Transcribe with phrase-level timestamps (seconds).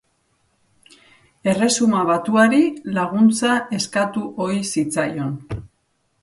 [1.51, 2.63] Erresuma Batuari
[2.97, 5.39] laguntza eskatu ohi zitzaion.